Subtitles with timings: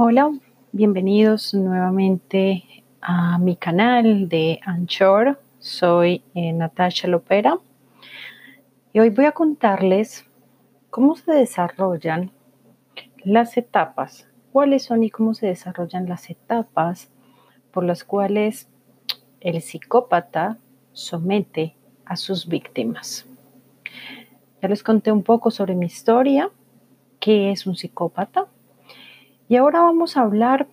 [0.00, 0.30] Hola,
[0.70, 2.62] bienvenidos nuevamente
[3.00, 5.40] a mi canal de Anchor.
[5.58, 7.58] Soy eh, Natasha Lopera
[8.92, 10.24] y hoy voy a contarles
[10.90, 12.30] cómo se desarrollan
[13.24, 17.10] las etapas, cuáles son y cómo se desarrollan las etapas
[17.72, 18.68] por las cuales
[19.40, 20.58] el psicópata
[20.92, 21.74] somete
[22.04, 23.26] a sus víctimas.
[24.62, 26.52] Ya les conté un poco sobre mi historia,
[27.18, 28.46] qué es un psicópata,
[29.48, 30.68] y ahora vamos a hablar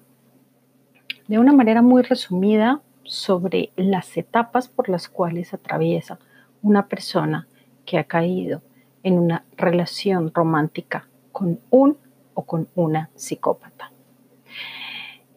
[1.27, 6.19] de una manera muy resumida sobre las etapas por las cuales atraviesa
[6.61, 7.47] una persona
[7.85, 8.61] que ha caído
[9.03, 11.97] en una relación romántica con un
[12.33, 13.91] o con una psicópata.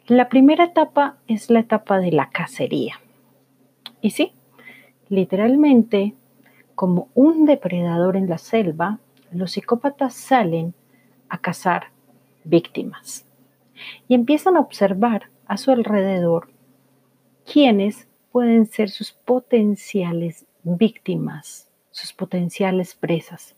[0.06, 2.98] La primera etapa es la etapa de la cacería.
[4.00, 4.32] Y sí,
[5.08, 6.14] literalmente,
[6.74, 8.98] como un depredador en la selva,
[9.30, 10.74] los psicópatas salen
[11.28, 11.88] a cazar
[12.44, 13.27] víctimas
[14.08, 16.50] y empiezan a observar a su alrededor
[17.50, 23.57] quiénes pueden ser sus potenciales víctimas, sus potenciales presas.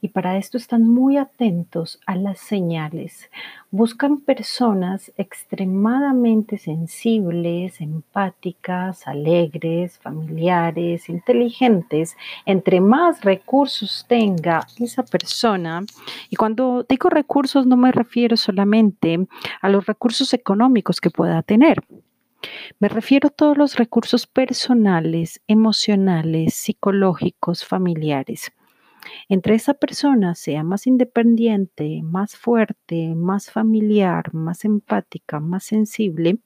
[0.00, 3.30] Y para esto están muy atentos a las señales.
[3.70, 12.16] Buscan personas extremadamente sensibles, empáticas, alegres, familiares, inteligentes.
[12.46, 15.84] Entre más recursos tenga esa persona,
[16.30, 19.26] y cuando digo recursos no me refiero solamente
[19.60, 21.82] a los recursos económicos que pueda tener.
[22.78, 28.52] Me refiero a todos los recursos personales, emocionales, psicológicos, familiares
[29.28, 36.38] entre esa persona sea más independiente, más fuerte, más familiar, más empática, más sensible,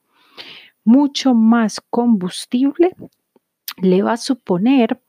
[0.85, 2.95] mucho más combustible
[3.79, 5.01] le va a suponer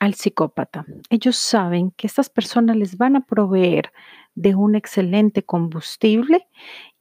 [0.00, 0.84] al psicópata.
[1.10, 3.92] Ellos saben que estas personas les van a proveer
[4.34, 6.48] de un excelente combustible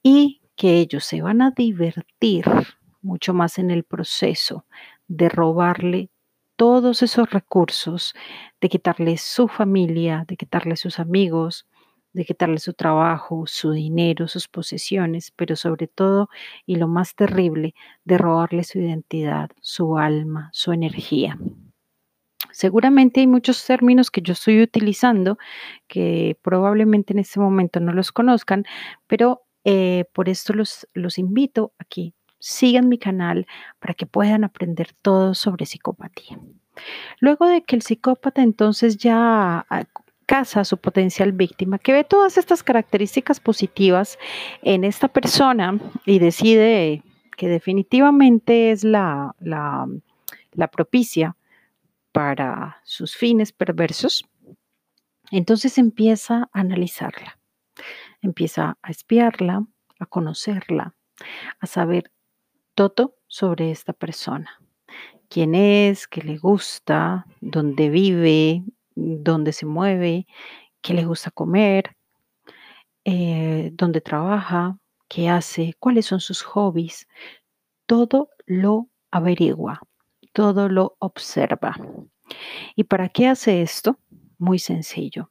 [0.04, 2.46] y que ellos se van a divertir
[3.02, 4.66] mucho más en el proceso
[5.08, 6.11] de robarle
[6.62, 8.14] todos esos recursos,
[8.62, 11.66] de quitarle su familia, de quitarle sus amigos,
[12.14, 16.30] de quitarle su trabajo, su dinero, sus posesiones, pero sobre todo,
[16.68, 17.74] y lo más terrible,
[18.06, 21.40] de robarle su identidad, su alma, su energía.
[22.52, 25.40] Seguramente hay muchos términos que yo estoy utilizando
[25.88, 28.66] que probablemente en este momento no los conozcan,
[29.08, 33.48] pero eh, por esto los, los invito aquí sigan mi canal
[33.80, 36.40] para que puedan aprender todo sobre psicopatía.
[37.20, 39.84] Luego de que el psicópata entonces ya ah,
[40.26, 44.18] casa a su potencial víctima, que ve todas estas características positivas
[44.64, 47.04] en esta persona y decide
[47.38, 49.88] que definitivamente es la, la,
[50.54, 51.36] la propicia
[52.12, 54.26] para sus fines perversos,
[55.32, 57.38] entonces empieza a analizarla,
[58.22, 59.66] empieza a espiarla,
[60.00, 60.94] a conocerla,
[61.60, 62.12] a saber
[63.28, 64.60] sobre esta persona.
[65.30, 68.64] Quién es, qué le gusta, dónde vive,
[68.96, 70.26] dónde se mueve,
[70.82, 71.96] qué le gusta comer,
[73.06, 74.78] eh, dónde trabaja,
[75.08, 77.08] qué hace, cuáles son sus hobbies.
[77.86, 79.82] Todo lo averigua,
[80.34, 81.76] todo lo observa.
[82.76, 84.00] ¿Y para qué hace esto?
[84.38, 85.30] Muy sencillo.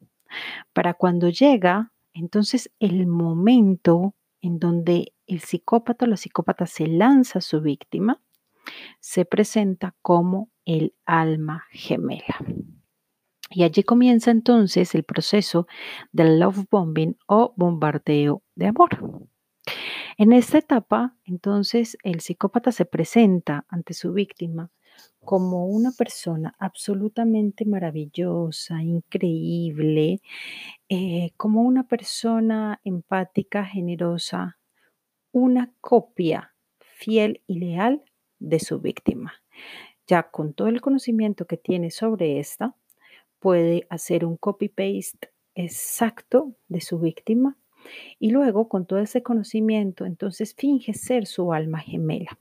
[0.73, 7.39] Para cuando llega, entonces el momento en donde el psicópata o la psicópata se lanza
[7.39, 8.21] a su víctima,
[9.01, 12.37] se presenta como el alma gemela.
[13.51, 15.67] Y allí comienza entonces el proceso
[16.13, 19.27] del love bombing o bombardeo de amor.
[20.17, 24.71] En esta etapa, entonces, el psicópata se presenta ante su víctima
[25.25, 30.21] como una persona absolutamente maravillosa, increíble,
[30.89, 34.59] eh, como una persona empática, generosa,
[35.33, 38.03] una copia fiel y leal
[38.39, 39.35] de su víctima.
[40.07, 42.75] Ya con todo el conocimiento que tiene sobre esta,
[43.39, 47.57] puede hacer un copy-paste exacto de su víctima
[48.19, 52.39] y luego con todo ese conocimiento entonces finge ser su alma gemela,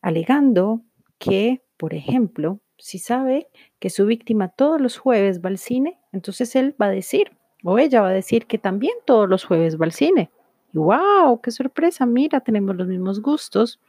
[0.00, 0.82] alegando
[1.18, 6.56] que, por ejemplo, si sabe que su víctima todos los jueves va al cine, entonces
[6.56, 9.84] él va a decir, o ella va a decir que también todos los jueves va
[9.84, 10.30] al cine.
[10.72, 13.82] Wow, qué sorpresa, mira, tenemos los mismos gustos.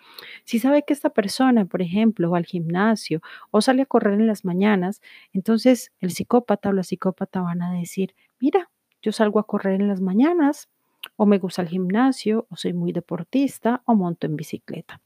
[0.43, 4.27] Si sabe que esta persona, por ejemplo, va al gimnasio o sale a correr en
[4.27, 5.01] las mañanas,
[5.31, 8.69] entonces el psicópata o la psicópata van a decir, mira,
[9.01, 10.67] yo salgo a correr en las mañanas,
[11.15, 14.99] o me gusta el gimnasio, o soy muy deportista, o monto en bicicleta.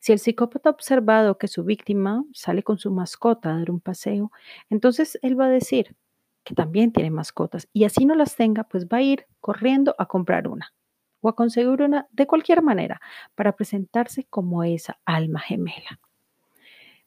[0.00, 3.80] Si el psicópata ha observado que su víctima sale con su mascota a dar un
[3.80, 4.30] paseo,
[4.70, 5.96] entonces él va a decir
[6.44, 10.06] que también tiene mascotas y así no las tenga, pues va a ir corriendo a
[10.06, 10.72] comprar una.
[11.20, 13.00] o a conseguir una de cualquier manera
[13.34, 15.98] para presentarse como esa alma gemela.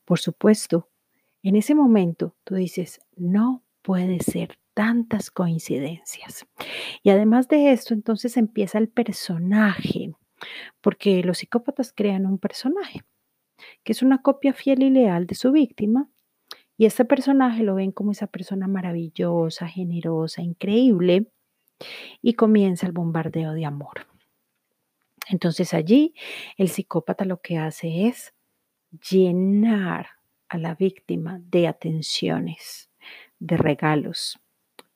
[0.06, 0.90] Por supuesto,
[1.44, 6.46] en ese momento tú dices, no puede ser tantas coincidencias.
[7.04, 10.14] Y además de esto, entonces empieza el personaje,
[10.82, 13.02] porque los psicópatas crean un personaje,
[13.84, 16.10] que es una copia fiel y leal de su víctima,
[16.78, 21.28] y este personaje lo ven como esa persona maravillosa, generosa, increíble,
[22.22, 24.08] y comienza el bombardeo de amor.
[25.28, 26.14] Entonces allí
[26.58, 28.34] el psicópata lo que hace es
[29.10, 30.08] llenar
[30.48, 32.90] a la víctima de atenciones,
[33.40, 34.40] de regalos,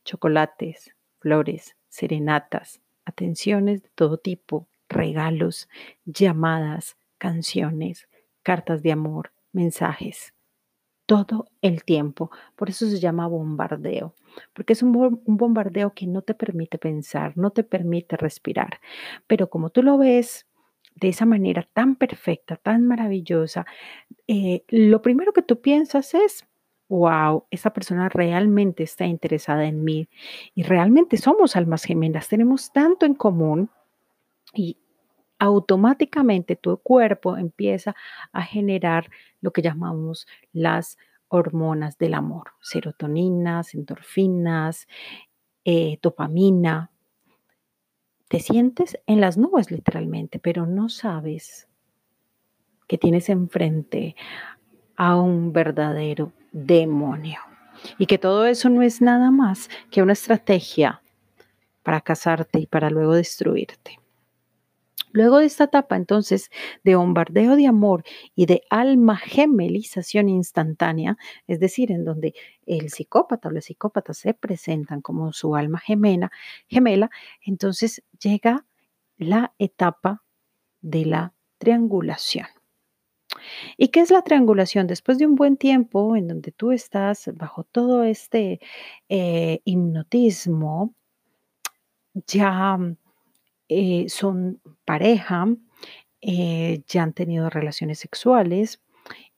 [0.04, 5.70] chocolates, flores, serenatas, atenciones de todo tipo, regalos,
[6.06, 8.08] llamadas, canciones,
[8.44, 10.34] cartas de amor, mensajes,
[11.06, 12.32] todo el tiempo.
[12.56, 14.14] Por eso se llama bombardeo,
[14.54, 18.80] porque es un, bombardeo que no te permite pensar, no te permite respirar.
[19.28, 20.48] Pero como tú lo ves
[20.96, 23.66] de esa manera tan perfecta, tan maravillosa,
[24.28, 26.46] eh, lo primero que tú piensas es,
[26.90, 30.08] wow, esa persona realmente está interesada en mí
[30.54, 33.70] y realmente somos almas gemelas, tenemos tanto en común
[34.54, 34.78] y
[35.44, 37.96] automáticamente tu cuerpo empieza
[38.32, 39.10] a generar
[39.42, 40.98] lo que llamamos las
[41.28, 44.88] hormonas del amor, serotoninas, endorfinas,
[45.66, 46.92] eh, dopamina.
[48.30, 51.68] Te sientes en las nubes literalmente, pero no sabes
[52.88, 54.16] que tienes enfrente
[54.96, 57.40] a un verdadero demonio.
[57.98, 61.02] Y que todo eso no es nada más que una estrategia
[61.82, 64.03] para casarte y para luego destruirte.
[65.14, 66.50] Luego de esta etapa entonces
[66.84, 68.04] de bombardeo de amor
[68.36, 71.18] y de alma gemelización instantánea,
[71.48, 72.34] es decir, en donde
[72.66, 76.32] el psicópata o la psicópata se presentan como su alma gemela,
[76.68, 77.12] gemela,
[77.46, 78.66] entonces llega
[79.18, 80.24] la etapa
[80.82, 82.48] de la triangulación.
[83.78, 84.88] ¿Y qué es la triangulación?
[84.88, 88.60] Después de un buen tiempo en donde tú estás bajo todo este
[89.10, 90.94] eh, hipnotismo,
[92.28, 92.78] ya
[93.74, 95.48] eh, son pareja,
[96.22, 98.82] eh, ya han tenido relaciones sexuales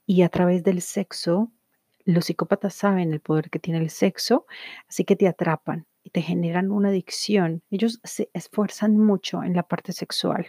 [0.05, 1.51] y a través del sexo,
[2.05, 4.45] los psicópatas saben el poder que tiene el sexo,
[4.87, 7.63] así que te atrapan y te generan una adicción.
[7.71, 10.47] Ellos se esfuerzan mucho en la parte sexual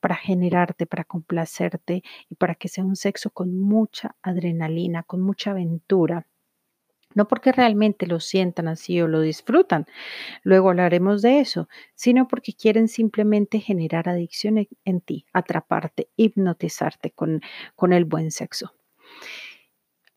[0.00, 5.50] para generarte, para complacerte y para que sea un sexo con mucha adrenalina, con mucha
[5.50, 6.26] aventura.
[7.14, 9.86] No porque realmente lo sientan así o lo disfrutan,
[10.42, 17.40] luego hablaremos de eso, sino porque quieren simplemente generar adicción en, ti, atraparte, hipnotizarte con,
[17.76, 18.74] con el buen sexo.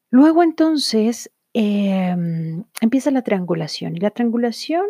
[0.10, 4.86] Luego entonces Em, empieza la triangulación y la triangulación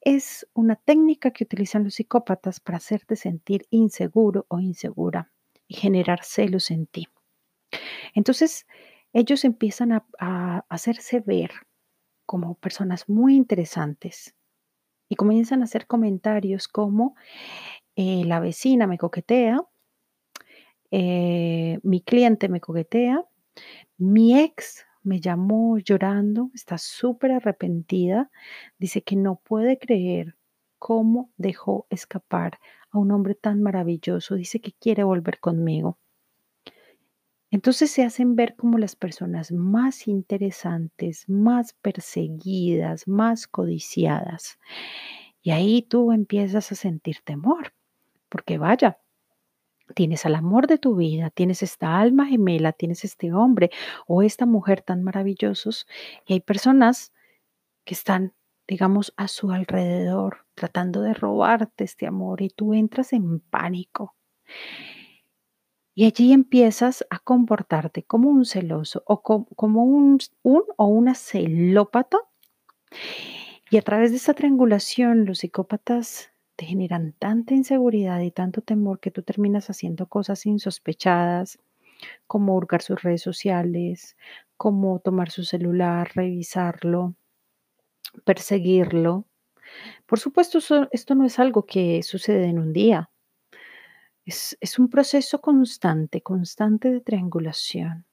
[0.00, 5.32] es una técnica que utilizan los psicópatas para hacerte sentir inseguro o insegura
[5.66, 7.08] y generar celos en ti.
[8.14, 8.68] Entonces,
[9.12, 11.52] ellos empiezan a, hacerse ver
[12.26, 14.34] como personas muy interesantes
[15.08, 17.14] y comienzan a hacer comentarios como
[17.94, 19.60] eh, la vecina me coquetea,
[20.90, 23.24] eh, mi cliente me coquetea,
[23.96, 28.30] mi ex me llamó llorando, está súper arrepentida,
[28.78, 30.36] dice que no puede creer
[30.78, 32.58] cómo dejó escapar
[32.90, 35.98] a un hombre tan maravilloso, dice que quiere volver conmigo.
[37.56, 44.58] Entonces se hacen ver como las personas más interesantes, más perseguidas, más codiciadas.
[45.40, 47.72] Y ahí tú empiezas a sentir temor,
[48.28, 48.98] porque vaya,
[49.94, 53.70] tienes al amor de tu vida, tienes esta alma gemela, tienes este hombre
[54.06, 55.86] o esta mujer tan maravillosos
[56.26, 57.14] y hay personas
[57.84, 58.34] que están,
[58.68, 64.14] digamos, a su alrededor tratando de robarte este amor y tú entras en pánico.
[65.96, 72.18] Y allí empiezas a comportarte como un celoso o como, un, o una celópata.
[73.70, 79.00] Y a través de esta triangulación, los psicópatas te generan tanta inseguridad y tanto temor
[79.00, 81.58] que tú terminas haciendo cosas insospechadas,
[82.26, 84.16] como hurgar sus redes sociales,
[84.56, 87.14] como tomar su celular, revisarlo,
[88.24, 89.24] perseguirlo.
[90.06, 90.58] Por supuesto,
[90.92, 93.10] esto no es algo que sucede en un día.
[94.26, 98.04] Es, un proceso constante, constante de triangulación.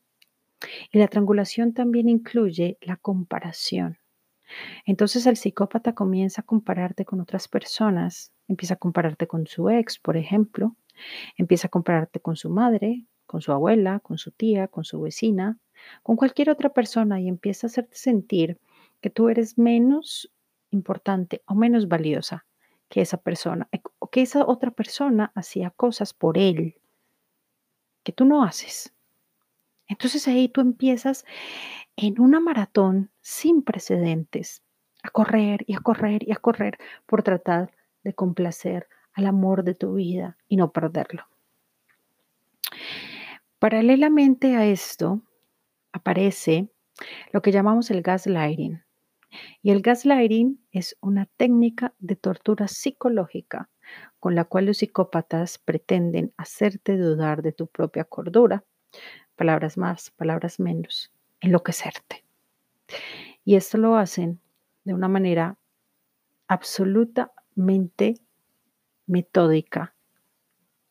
[0.92, 3.98] Y la triangulación también incluye la comparación.
[4.86, 10.00] Entonces el psicópata comienza a compararte con otras personas Empieza a compararte con su ex,
[10.00, 10.76] por ejemplo.
[11.38, 15.58] Empieza a compararte con su madre, con su abuela, con su tía, con su vecina,
[16.04, 18.60] con cualquier otra persona y empieza a hacerte sentir
[19.02, 20.32] que tú eres menos
[20.72, 22.46] importante o menos valiosa
[22.90, 23.68] que esa persona,
[24.14, 26.80] que esa otra persona hacía cosas por él
[28.04, 28.94] que tú no haces.
[29.88, 31.26] Entonces ahí tú empiezas
[31.96, 34.62] en una maratón sin precedentes
[35.02, 36.78] a correr y a correr y a correr
[37.08, 37.72] por tratar
[38.04, 41.24] de complacer al amor de tu vida y no perderlo.
[43.58, 45.24] Paralelamente a esto
[45.92, 46.70] aparece
[47.32, 48.84] lo que llamamos el gaslighting.
[49.64, 53.72] Y el gaslighting es una técnica de tortura psicológica
[54.20, 58.64] con la cual los psicópatas pretenden hacerte dudar de tu propia cordura,
[59.36, 62.24] palabras más, palabras menos, enloquecerte.
[63.44, 64.40] Y esto lo hacen
[64.84, 65.58] de una manera
[66.48, 68.16] absolutamente
[69.06, 69.96] metódica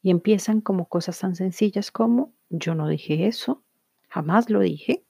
[0.02, 3.62] y empiezan como cosas tan sencillas como yo no dije eso,
[4.08, 5.04] jamás lo dije,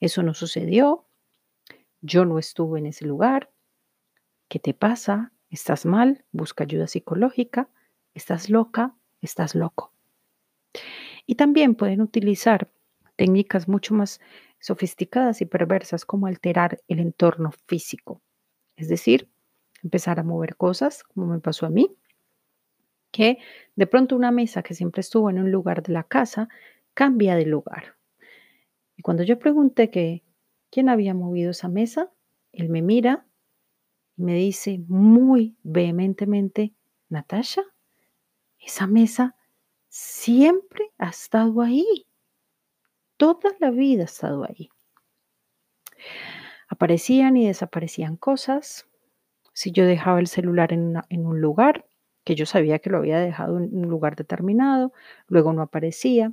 [0.00, 1.06] eso no sucedió,
[2.02, 3.50] yo no estuve en ese lugar,
[4.48, 5.32] ¿qué te pasa?
[5.52, 6.24] ¿Estás mal?
[6.32, 7.68] Busca ayuda psicológica,
[8.14, 8.96] ¿estás loca?
[9.20, 9.92] ¿Estás loco?
[11.26, 12.70] Y también pueden utilizar
[13.16, 14.18] técnicas mucho más
[14.60, 18.22] sofisticadas y perversas como alterar el entorno físico,
[18.76, 19.28] es decir,
[19.82, 21.94] empezar a mover cosas, como me pasó a mí,
[23.10, 23.36] que
[23.76, 26.48] de pronto una mesa que siempre estuvo en un lugar de la casa
[26.94, 27.96] cambia de lugar.
[28.96, 30.22] Y cuando yo pregunté que
[30.70, 32.10] quién había movido esa mesa,
[32.52, 33.26] él me mira
[34.22, 36.72] me dice muy vehementemente,
[37.08, 37.62] Natasha,
[38.58, 39.36] esa mesa
[39.88, 42.06] siempre ha estado ahí.
[43.16, 44.70] Toda la vida ha estado ahí.
[46.68, 48.88] Aparecían y desaparecían cosas.
[49.52, 51.86] Si yo dejaba el celular en, en un lugar,
[52.24, 54.92] que yo sabía que lo había dejado en un lugar determinado,
[55.26, 56.32] luego no aparecía.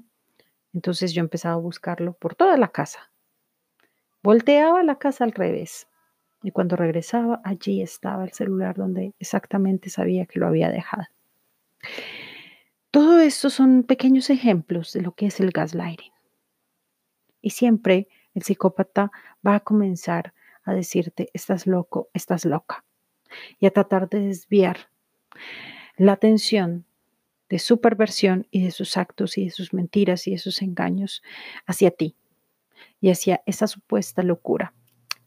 [0.73, 3.11] Entonces yo empezaba a buscarlo por toda la casa.
[4.21, 5.88] Volteaba la casa al revés.
[6.41, 11.07] Y cuando regresaba, allí estaba el celular donde exactamente sabía que lo había dejado.
[12.91, 16.11] Todo esto son pequeños ejemplos de lo que es el gaslighting.
[17.41, 19.11] Y siempre el psicópata
[19.45, 22.83] va a comenzar a decirte, estás loco, estás loca,
[23.59, 24.89] y a tratar de desviar
[25.97, 26.85] la atención
[27.49, 31.23] de su perversión y de sus actos y de sus mentiras y de sus engaños
[31.65, 32.15] hacia ti
[33.01, 34.73] y hacia esa supuesta locura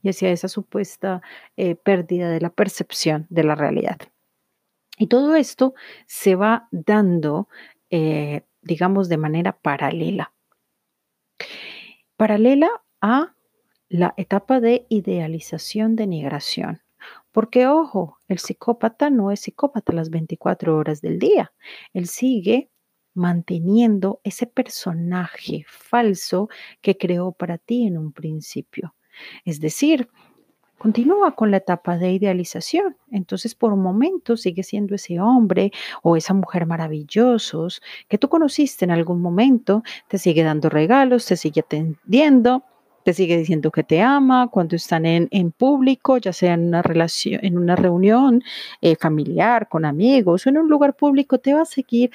[0.03, 1.23] y hacia esa supuesta
[1.57, 3.99] eh, pérdida de la percepción de la realidad.
[4.99, 5.75] Y todo esto
[6.07, 7.49] se va dando,
[7.91, 10.33] eh, digamos, de manera paralela.
[12.17, 13.35] Paralela a
[13.89, 16.83] la etapa de idealización de negación.
[17.33, 21.53] Porque, ojo, el psicópata no es psicópata las 24 horas del día.
[21.93, 22.71] Él sigue
[23.15, 26.49] manteniendo ese personaje falso
[26.81, 28.95] que creó para ti en un principio.
[29.45, 30.09] Es decir,
[30.83, 32.97] continúa con la etapa de idealización.
[33.13, 35.71] Entonces, por un momento sigue siendo ese hombre
[36.03, 41.37] o esa mujer maravillosos que tú conociste en algún momento, te sigue dando regalos, te
[41.37, 42.65] sigue atendiendo,
[43.05, 47.39] te sigue diciendo que te ama, cuando están en, público, ya sea en una relación,
[47.45, 48.43] en una reunión
[48.81, 52.11] eh, familiar, con amigos o en un lugar público, te va a seguir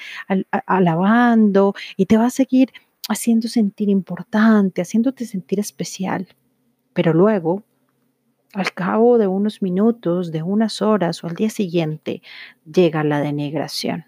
[0.66, 2.70] alabando y te va a seguir
[3.08, 6.28] haciendo sentir importante, haciéndote sentir especial.
[6.98, 7.62] Pero luego,
[8.54, 12.22] al cabo de unos minutos, de unas horas o al día siguiente,
[12.64, 14.06] llega la denegación.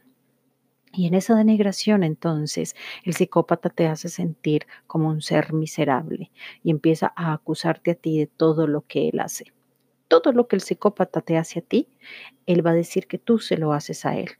[0.93, 6.33] Y en esa denigración entonces el psicópata te hace sentir como un ser miserable
[6.65, 9.53] y empieza a acusarte a ti de todo lo que él hace.
[10.09, 11.87] Todo lo que el psicópata te hace a ti,
[12.47, 14.31] él va a decir que tú se lo haces a él.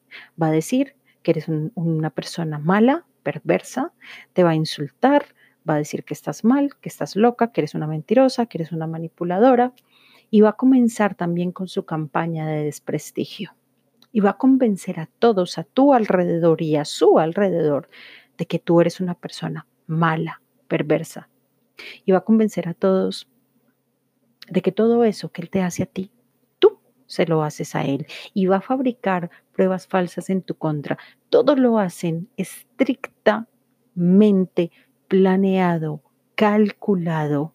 [0.43, 3.93] Va a decir que eres una persona mala, perversa,
[4.33, 5.37] te va a insultar,
[5.69, 8.73] va a decir que estás mal, que estás loca, que eres una mentirosa, que eres
[8.73, 9.75] una manipuladora
[10.31, 13.55] y va a comenzar también con su campaña de desprestigio
[14.13, 17.89] y va a convencer a todos a tu alrededor y a su alrededor
[18.39, 21.29] de que tú eres una persona mala, perversa.
[22.05, 23.29] Y va a convencer a todos
[24.49, 26.11] de que todo eso que él te hace a ti,
[26.59, 28.07] tú se lo haces a él.
[28.35, 30.99] Y va a fabricar pruebas falsas en tu contra.
[31.29, 34.71] Todo lo hacen estrictamente
[35.11, 36.05] planeado,
[36.37, 37.53] calculado.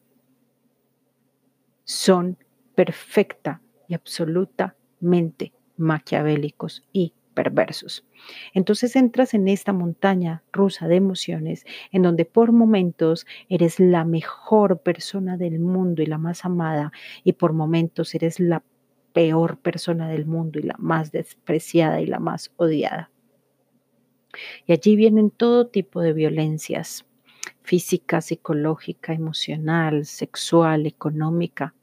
[1.85, 2.37] Son
[2.75, 8.05] perfecta y absolutamente maquiavélicos y perversos.
[8.53, 14.79] Entonces entras en esta montaña rusa de emociones en donde por momentos eres la mejor
[14.79, 16.91] persona del mundo y la más amada
[17.23, 18.63] y por momentos eres la
[19.13, 23.11] peor persona del mundo y la más despreciada y la más odiada.
[24.65, 27.05] Y allí vienen todo tipo de violencias
[27.65, 31.73] física, psicológica, emocional, sexual, económica.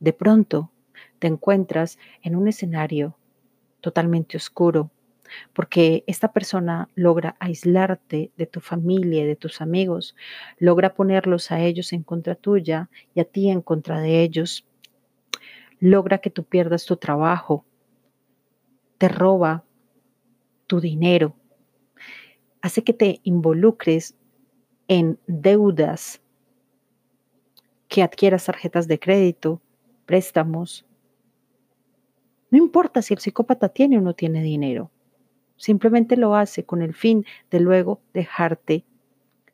[0.00, 0.72] De pronto
[1.20, 3.16] te encuentras en un escenario
[3.80, 4.90] totalmente oscuro,
[5.52, 10.16] porque esta persona logra aislarte de tu familia, de tus amigos,
[10.58, 14.66] logra ponerlos a ellos en contra tuya y a ti en contra de ellos,
[15.78, 17.64] logra que tú pierdas tu trabajo,
[18.98, 19.64] te roba
[20.66, 21.36] tu dinero,
[22.60, 24.16] hace que te involucres
[24.88, 26.20] en deudas,
[27.88, 29.60] que adquieras tarjetas de crédito,
[30.06, 30.84] préstamos.
[32.50, 34.90] No importa si el psicópata tiene o no tiene dinero.
[35.56, 38.84] Simplemente lo hace con el fin de luego dejarte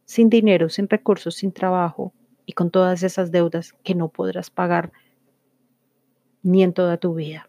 [0.05, 2.13] sin dinero, sin recursos, sin trabajo
[2.45, 4.93] y con todas esas deudas que no podrás pagar
[6.43, 7.49] ni en toda tu vida.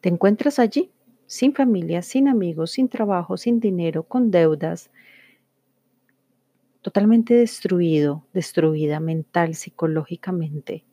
[0.00, 0.92] Te encuentras allí,
[1.26, 4.90] sin familia, sin amigos, sin trabajo, sin dinero, con deudas,
[6.82, 10.84] totalmente destruido, destruida mental, psicológicamente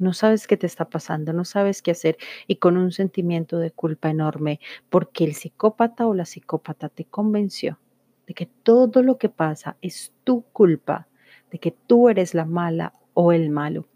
[0.00, 2.16] no sabes qué te está pasando, no sabes qué hacer
[2.46, 7.78] y con un sentimiento de culpa enorme porque el psicópata o la psicópata te convenció
[8.26, 11.06] de que todo lo que pasa es tu culpa,
[11.50, 13.88] de que tú eres la mala o el malo.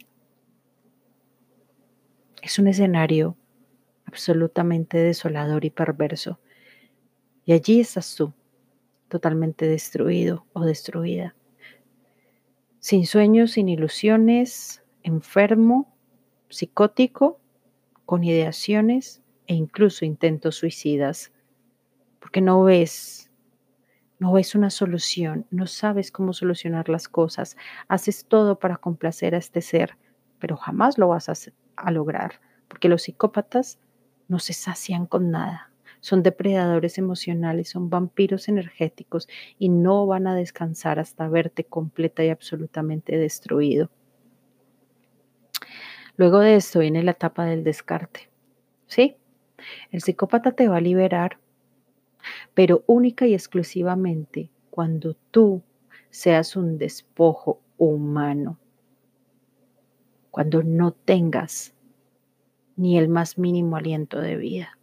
[2.42, 3.38] Es un escenario
[4.04, 6.38] absolutamente desolador y perverso.
[7.46, 8.34] Y allí estás tú,
[9.14, 11.37] totalmente destruido o destruida.
[12.80, 15.97] Sin sueños, sin ilusiones, enfermo,
[16.49, 17.40] psicótico,
[18.06, 21.33] con ideaciones e incluso intentos suicidas,
[22.18, 23.30] porque no ves,
[24.18, 27.56] no ves una solución, no sabes cómo solucionar las cosas,
[27.87, 29.97] haces todo para complacer a este ser,
[30.40, 33.78] pero jamás lo vas a, lograr, porque los psicópatas
[34.26, 35.71] no se sacian con nada.
[36.04, 39.26] Son depredadores emocionales, son vampiros energéticos
[39.58, 43.88] y no van a descansar hasta verte completa y absolutamente destruido.
[46.18, 48.28] Luego de esto viene la etapa del descarte.
[48.87, 49.16] ¿Sí?
[49.92, 51.38] El psicópata te va a liberar,
[52.52, 55.62] pero única y exclusivamente cuando tú
[56.10, 58.58] seas un despojo humano,
[60.30, 61.73] cuando no tengas
[62.76, 64.78] ni el más mínimo aliento de vida,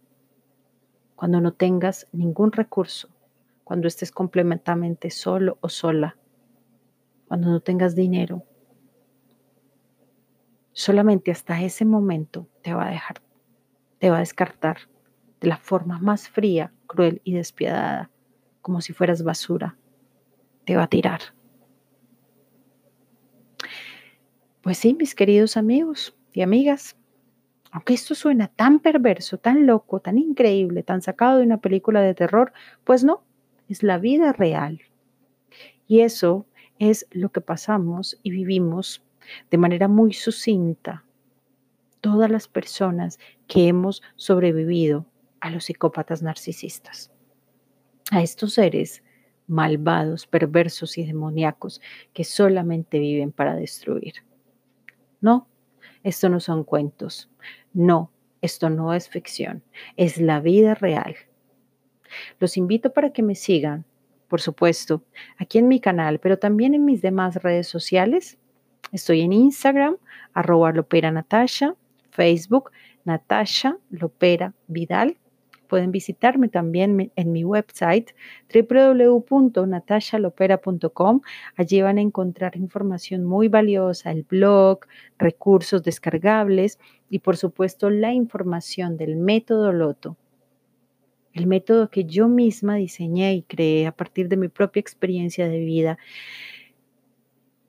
[1.22, 3.08] cuando no tengas ningún recurso,
[3.62, 6.16] cuando estés completamente solo o sola,
[7.28, 8.42] cuando no tengas dinero,
[10.72, 13.22] solamente hasta ese momento te va a dejar,
[14.00, 14.78] te va a descartar
[15.40, 18.10] de la forma más fría, cruel y despiadada,
[18.60, 19.78] como si fueras basura.
[20.64, 21.20] Te va a tirar.
[24.60, 26.96] Pues sí, mis queridos amigos y amigas,
[27.72, 32.14] aunque esto suena tan perverso, tan loco, tan increíble, tan sacado de una película de
[32.14, 32.52] terror,
[32.84, 33.24] pues no,
[33.68, 34.82] es la vida real.
[35.88, 36.46] Y eso
[36.78, 39.02] es lo que pasamos y vivimos
[39.50, 41.04] de manera muy sucinta
[42.02, 45.06] todas las personas que hemos sobrevivido
[45.40, 47.10] a los psicópatas narcisistas,
[48.10, 49.02] a estos seres
[49.46, 51.80] malvados, perversos y demoníacos
[52.12, 54.14] que solamente viven para destruir.
[55.20, 55.48] No,
[56.02, 57.31] esto no son cuentos.
[57.72, 59.62] No, esto no es ficción.
[59.96, 61.16] Es la vida real.
[62.38, 63.84] Los invito para que me sigan,
[64.28, 65.02] por supuesto,
[65.38, 68.38] aquí en mi canal, pero también en mis demás redes sociales
[68.92, 69.96] Estoy en Instagram,
[70.34, 71.74] arroba Lopera Natasha,
[72.10, 72.70] Facebook,
[73.04, 75.16] Natasha Lopera Vidal.
[75.66, 78.14] Pueden visitarme también en mi website
[78.52, 81.22] www.natashalopera.com.
[81.56, 84.80] Allí van a encontrar información muy valiosa, el blog,
[85.18, 86.78] recursos descargables
[87.12, 90.16] y por supuesto la información del método Loto,
[91.34, 95.58] el método que yo misma diseñé y creé a partir de mi propia experiencia de
[95.58, 95.98] vida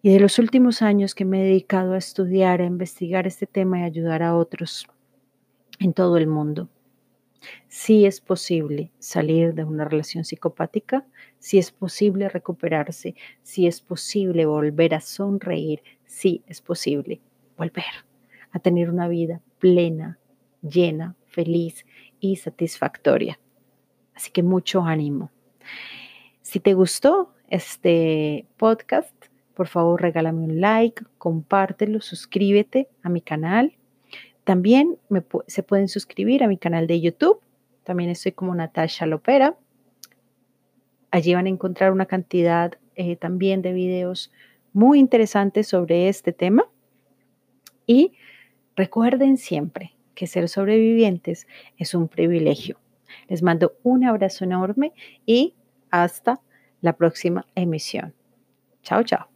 [0.01, 3.81] y de los últimos años que me he dedicado a estudiar, a investigar este tema
[3.81, 4.87] y ayudar a otros
[5.77, 6.69] en todo el mundo.
[7.67, 11.05] Sí es posible salir de una relación psicopática,
[11.39, 17.19] sí es posible recuperarse, sí es posible volver a sonreír, sí es posible
[17.57, 17.83] volver
[18.53, 20.19] a tener una vida plena,
[20.61, 21.85] llena, feliz
[22.19, 23.39] y satisfactoria.
[24.13, 25.31] Así que mucho ánimo.
[26.41, 29.13] Si te gustó este podcast,
[29.55, 33.75] por favor, regálame un like, compártelo, suscríbete a mi canal.
[34.43, 34.97] También
[35.47, 37.39] se pueden suscribir a mi canal de YouTube.
[37.83, 39.57] También estoy como Natasha Lopera.
[41.11, 44.31] Allí van a encontrar una cantidad eh, también de videos
[44.73, 46.65] muy interesantes sobre este tema.
[47.85, 48.13] Y
[48.75, 52.79] recuerden siempre que ser sobrevivientes es un privilegio.
[53.27, 54.93] Les mando un abrazo enorme
[55.25, 55.55] y
[55.91, 56.41] hasta
[56.81, 58.13] la próxima emisión.
[58.81, 59.32] Chao, chao.